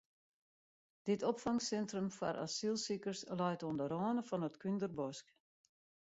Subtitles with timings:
[1.09, 5.27] Dit opfangsintrum foar asylsikers leit oan de râne fan it Kúnderbosk.